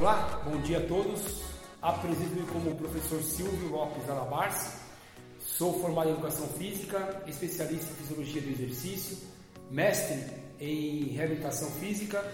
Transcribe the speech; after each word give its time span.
Olá, 0.00 0.40
bom 0.44 0.60
dia 0.60 0.78
a 0.78 0.86
todos. 0.86 1.42
Apresento-me 1.82 2.46
como 2.46 2.70
o 2.70 2.74
professor 2.76 3.20
Silvio 3.20 3.68
Lopes 3.68 4.08
Alabars. 4.08 4.74
Sou 5.40 5.80
formado 5.80 6.10
em 6.10 6.12
Educação 6.12 6.46
Física, 6.50 7.20
especialista 7.26 7.90
em 7.90 7.94
Fisiologia 7.96 8.40
do 8.40 8.48
Exercício, 8.48 9.18
mestre 9.68 10.24
em 10.60 11.06
Reabilitação 11.06 11.68
Física 11.80 12.24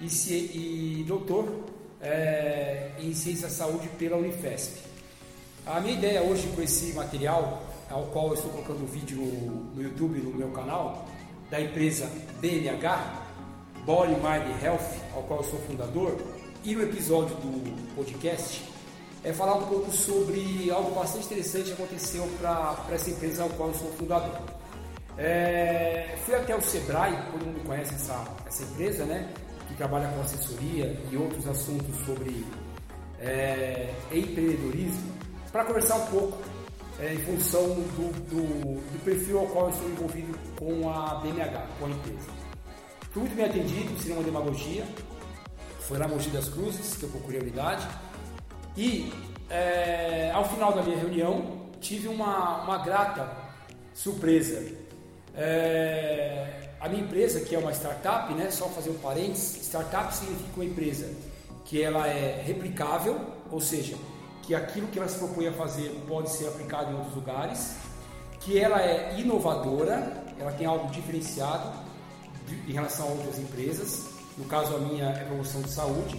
e, 0.00 0.06
e 0.06 1.04
doutor 1.04 1.64
é, 2.00 2.92
em 3.00 3.12
Ciência 3.12 3.48
da 3.48 3.54
Saúde 3.54 3.88
pela 3.98 4.16
Unifesp. 4.16 4.78
A 5.66 5.80
minha 5.80 5.94
ideia 5.94 6.22
hoje 6.22 6.46
com 6.54 6.62
esse 6.62 6.92
material, 6.92 7.60
ao 7.90 8.04
qual 8.04 8.28
eu 8.28 8.34
estou 8.34 8.52
colocando 8.52 8.84
um 8.84 8.86
vídeo 8.86 9.20
no, 9.74 9.82
YouTube, 9.82 10.20
no 10.20 10.30
meu 10.30 10.52
canal, 10.52 11.08
da 11.50 11.60
empresa 11.60 12.08
BMH, 12.40 13.26
Body 13.84 14.12
Mind 14.12 14.62
Health, 14.62 14.94
ao 15.12 15.24
qual 15.24 15.40
eu 15.40 15.50
sou 15.50 15.58
fundador, 15.62 16.16
e 16.62 16.74
no 16.74 16.82
episódio 16.82 17.34
do 17.36 17.94
podcast 17.94 18.62
é 19.24 19.32
falar 19.32 19.54
um 19.54 19.66
pouco 19.66 19.90
sobre 19.92 20.70
algo 20.70 20.94
bastante 20.94 21.26
interessante 21.26 21.66
que 21.66 21.72
aconteceu 21.72 22.28
para 22.38 22.84
essa 22.92 23.10
empresa 23.10 23.42
ao 23.42 23.50
qual 23.50 23.68
eu 23.68 23.74
sou 23.74 23.90
fundador. 23.92 24.38
É, 25.16 26.16
fui 26.24 26.34
até 26.34 26.54
o 26.56 26.60
Sebrae, 26.60 27.16
todo 27.30 27.44
mundo 27.44 27.64
conhece 27.66 27.94
essa, 27.94 28.24
essa 28.46 28.62
empresa, 28.62 29.04
né? 29.04 29.30
Que 29.68 29.74
trabalha 29.74 30.08
com 30.08 30.20
assessoria 30.20 30.98
e 31.10 31.16
outros 31.16 31.46
assuntos 31.46 31.94
sobre 32.04 32.44
é, 33.20 33.92
empreendedorismo, 34.12 35.12
para 35.52 35.64
conversar 35.64 35.96
um 35.96 36.06
pouco 36.06 36.38
é, 36.98 37.14
em 37.14 37.18
função 37.18 37.68
do, 37.68 38.12
do, 38.28 38.80
do, 38.92 39.04
perfil 39.04 39.40
ao 39.40 39.46
qual 39.46 39.66
eu 39.66 39.70
estou 39.70 39.90
envolvido 39.90 40.38
com 40.58 40.90
a 40.90 41.16
BMH, 41.16 41.66
com 41.78 41.86
a 41.86 41.90
empresa. 41.90 42.30
Muito 43.14 43.34
bem 43.34 43.44
atendido, 43.44 43.98
sem 44.00 44.12
uma 44.12 44.22
demagogia. 44.22 44.84
Foi 45.90 45.98
lá 45.98 46.06
Mogi 46.06 46.30
das 46.30 46.48
Cruzes 46.48 46.96
que 46.96 47.02
eu 47.02 47.08
procurei 47.08 47.40
a 47.40 47.42
unidade. 47.42 47.84
E 48.76 49.12
é, 49.50 50.30
ao 50.32 50.48
final 50.48 50.72
da 50.72 50.84
minha 50.84 50.96
reunião, 50.96 51.66
tive 51.80 52.06
uma, 52.06 52.62
uma 52.62 52.78
grata 52.78 53.28
surpresa. 53.92 54.72
É, 55.34 56.68
a 56.80 56.88
minha 56.88 57.02
empresa, 57.02 57.40
que 57.40 57.56
é 57.56 57.58
uma 57.58 57.72
startup, 57.72 58.32
né, 58.34 58.52
só 58.52 58.66
fazer 58.66 58.90
um 58.90 58.98
parênteses, 58.98 59.66
startup 59.66 60.14
significa 60.14 60.52
uma 60.54 60.64
empresa 60.64 61.12
que 61.64 61.82
ela 61.82 62.06
é 62.06 62.40
replicável, 62.40 63.18
ou 63.50 63.60
seja, 63.60 63.96
que 64.42 64.54
aquilo 64.54 64.86
que 64.86 64.98
ela 65.00 65.08
se 65.08 65.18
propõe 65.18 65.48
a 65.48 65.52
fazer 65.52 65.90
pode 66.06 66.30
ser 66.30 66.46
aplicado 66.46 66.92
em 66.92 66.94
outros 66.94 67.16
lugares, 67.16 67.74
que 68.38 68.60
ela 68.60 68.80
é 68.80 69.18
inovadora, 69.18 70.22
ela 70.38 70.52
tem 70.52 70.68
algo 70.68 70.88
diferenciado 70.92 71.68
em 72.68 72.72
relação 72.72 73.08
a 73.08 73.10
outras 73.10 73.40
empresas, 73.40 74.19
no 74.36 74.44
caso 74.44 74.76
a 74.76 74.78
minha 74.78 75.06
é 75.10 75.24
promoção 75.24 75.60
de 75.62 75.70
saúde, 75.70 76.16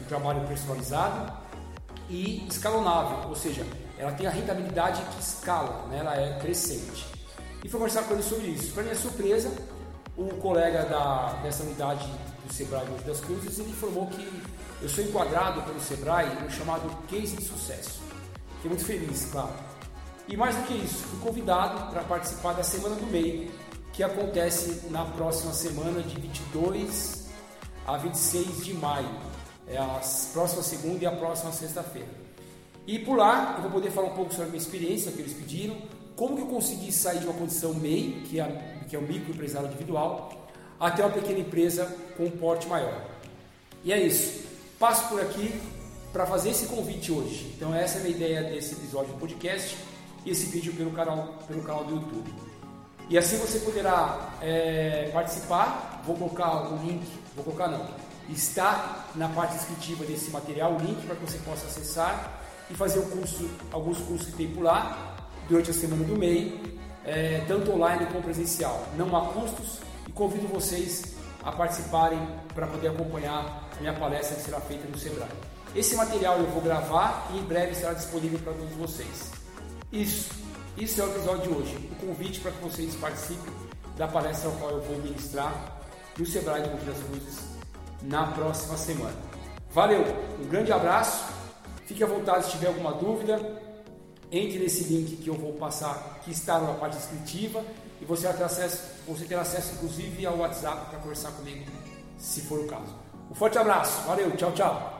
um 0.00 0.04
trabalho 0.04 0.46
personalizado 0.46 1.32
e 2.08 2.46
escalonável, 2.48 3.28
ou 3.28 3.36
seja, 3.36 3.64
ela 3.98 4.12
tem 4.12 4.26
a 4.26 4.30
rentabilidade 4.30 5.02
que 5.02 5.20
escala, 5.20 5.86
né? 5.88 5.98
ela 5.98 6.16
é 6.16 6.38
crescente. 6.38 7.06
E 7.62 7.68
foi 7.68 7.78
conversar 7.78 8.04
com 8.04 8.14
ele 8.14 8.22
sobre 8.22 8.46
isso. 8.48 8.72
Para 8.72 8.82
minha 8.84 8.94
surpresa, 8.94 9.52
o 10.16 10.26
colega 10.36 10.84
da, 10.86 11.34
dessa 11.42 11.62
unidade 11.62 12.08
do 12.46 12.52
Sebrae 12.52 12.88
Monte 12.88 13.04
das 13.04 13.20
Cruzes 13.20 13.58
ele 13.58 13.70
informou 13.70 14.06
que 14.06 14.42
eu 14.82 14.88
sou 14.88 15.04
enquadrado 15.04 15.62
pelo 15.62 15.78
Sebrae 15.80 16.34
no 16.42 16.50
chamado 16.50 16.90
Case 17.06 17.36
de 17.36 17.44
Sucesso. 17.44 18.00
Fiquei 18.56 18.70
muito 18.70 18.84
feliz, 18.84 19.28
claro. 19.30 19.52
E 20.26 20.36
mais 20.36 20.56
do 20.56 20.62
que 20.62 20.74
isso, 20.74 21.04
fui 21.04 21.20
convidado 21.20 21.90
para 21.90 22.02
participar 22.02 22.54
da 22.54 22.62
Semana 22.62 22.94
do 22.94 23.06
Meio, 23.06 23.50
que 23.92 24.02
acontece 24.02 24.88
na 24.90 25.04
próxima 25.04 25.52
semana 25.52 26.00
de 26.02 26.18
22 26.18 27.19
a 27.86 27.96
26 27.96 28.64
de 28.64 28.74
maio. 28.74 29.08
É 29.66 29.78
a 29.78 30.00
próxima 30.32 30.62
segunda 30.62 31.04
e 31.04 31.06
a 31.06 31.12
próxima 31.12 31.52
sexta-feira. 31.52 32.08
E 32.86 32.98
por 32.98 33.16
lá 33.16 33.54
eu 33.56 33.62
vou 33.62 33.70
poder 33.70 33.90
falar 33.90 34.08
um 34.08 34.14
pouco 34.14 34.32
sobre 34.32 34.46
a 34.46 34.48
minha 34.48 34.62
experiência 34.62 35.12
que 35.12 35.20
eles 35.20 35.32
pediram, 35.32 35.76
como 36.16 36.36
que 36.36 36.42
eu 36.42 36.46
consegui 36.46 36.90
sair 36.92 37.20
de 37.20 37.26
uma 37.26 37.34
condição 37.34 37.72
MEI, 37.74 38.22
que 38.28 38.40
é, 38.40 38.82
que 38.88 38.96
é 38.96 38.98
o 38.98 39.02
microempresário 39.02 39.68
individual, 39.68 40.32
até 40.78 41.04
uma 41.04 41.12
pequena 41.12 41.38
empresa 41.38 41.86
com 42.16 42.24
um 42.24 42.30
porte 42.30 42.66
maior. 42.66 43.00
E 43.84 43.92
é 43.92 44.00
isso. 44.00 44.44
Passo 44.78 45.08
por 45.08 45.20
aqui 45.20 45.60
para 46.12 46.26
fazer 46.26 46.50
esse 46.50 46.66
convite 46.66 47.12
hoje. 47.12 47.52
Então 47.56 47.74
essa 47.74 47.98
é 47.98 48.00
a 48.00 48.04
minha 48.04 48.16
ideia 48.16 48.42
desse 48.42 48.74
episódio 48.74 49.12
do 49.12 49.20
podcast 49.20 49.76
e 50.24 50.30
esse 50.30 50.46
vídeo 50.46 50.72
pelo 50.74 50.90
canal, 50.90 51.38
pelo 51.46 51.62
canal 51.62 51.84
do 51.84 51.94
YouTube. 51.94 52.32
E 53.08 53.18
assim 53.18 53.36
você 53.38 53.58
poderá 53.60 54.34
é, 54.40 55.10
participar. 55.12 55.89
Vou 56.04 56.16
colocar 56.16 56.72
o 56.72 56.76
link, 56.84 57.06
vou 57.34 57.44
colocar 57.44 57.68
não, 57.68 57.86
está 58.28 59.06
na 59.14 59.28
parte 59.28 59.54
descritiva 59.54 60.04
desse 60.04 60.30
material 60.30 60.74
o 60.74 60.78
link 60.78 61.04
para 61.06 61.16
que 61.16 61.22
você 61.22 61.38
possa 61.38 61.66
acessar 61.66 62.40
e 62.70 62.74
fazer 62.74 63.00
o 63.00 63.06
curso, 63.06 63.48
alguns 63.72 63.98
cursos 63.98 64.28
que 64.28 64.32
tem 64.32 64.50
por 64.50 64.62
lá 64.62 65.16
durante 65.48 65.70
a 65.70 65.74
semana 65.74 66.04
do 66.04 66.16
MEI, 66.16 66.78
é, 67.04 67.44
tanto 67.48 67.72
online 67.72 68.06
como 68.06 68.22
presencial. 68.22 68.86
Não 68.96 69.14
há 69.16 69.32
custos 69.32 69.78
e 70.06 70.12
convido 70.12 70.46
vocês 70.46 71.16
a 71.42 71.50
participarem 71.50 72.20
para 72.54 72.66
poder 72.66 72.88
acompanhar 72.88 73.68
a 73.76 73.80
minha 73.80 73.94
palestra 73.94 74.36
que 74.36 74.42
será 74.42 74.60
feita 74.60 74.86
no 74.86 74.98
Sebrae. 74.98 75.28
Esse 75.74 75.94
material 75.96 76.38
eu 76.38 76.46
vou 76.46 76.60
gravar 76.60 77.30
e 77.32 77.38
em 77.38 77.42
breve 77.42 77.72
estará 77.72 77.94
disponível 77.94 78.38
para 78.40 78.52
todos 78.52 78.72
vocês. 78.74 79.32
Isso. 79.92 80.30
Isso 80.76 81.00
é 81.00 81.04
o 81.04 81.10
episódio 81.10 81.42
de 81.42 81.48
hoje. 81.48 81.90
O 81.92 82.06
convite 82.06 82.40
para 82.40 82.52
que 82.52 82.62
vocês 82.62 82.94
participem 82.96 83.52
da 83.96 84.06
palestra 84.06 84.48
ao 84.48 84.56
qual 84.56 84.70
eu 84.70 84.82
vou 84.82 84.98
ministrar 84.98 85.79
no 86.20 86.26
Sebrae 86.26 86.62
de 86.62 86.68
Monte 86.68 86.84
das 86.84 86.98
Cruzes 86.98 87.40
na 88.02 88.26
próxima 88.26 88.76
semana. 88.76 89.16
Valeu, 89.72 90.04
um 90.38 90.46
grande 90.46 90.70
abraço. 90.70 91.24
Fique 91.86 92.04
à 92.04 92.06
vontade 92.06 92.44
se 92.44 92.52
tiver 92.52 92.68
alguma 92.68 92.92
dúvida. 92.92 93.40
Entre 94.30 94.58
nesse 94.58 94.84
link 94.84 95.16
que 95.16 95.28
eu 95.28 95.34
vou 95.34 95.54
passar, 95.54 96.20
que 96.22 96.30
está 96.30 96.60
na 96.60 96.74
parte 96.74 96.96
descritiva, 96.96 97.64
e 98.00 98.04
você 98.04 98.28
terá 98.28 98.46
acesso, 98.46 98.82
você 99.08 99.24
terá 99.24 99.40
acesso 99.40 99.74
inclusive 99.74 100.24
ao 100.24 100.36
WhatsApp 100.38 100.90
para 100.90 100.98
conversar 101.00 101.32
comigo, 101.32 101.64
se 102.16 102.42
for 102.42 102.60
o 102.60 102.66
caso. 102.66 102.94
Um 103.28 103.34
forte 103.34 103.58
abraço, 103.58 104.02
valeu, 104.06 104.30
tchau, 104.36 104.52
tchau. 104.52 104.99